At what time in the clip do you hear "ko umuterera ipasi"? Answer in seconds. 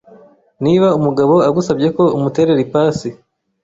1.97-3.09